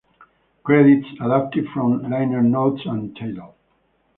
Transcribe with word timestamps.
Credits 0.63 1.05
adapted 1.21 1.67
from 1.75 2.01
liner 2.09 2.41
notes 2.41 2.81
and 2.87 3.15
Tidal. 3.15 3.53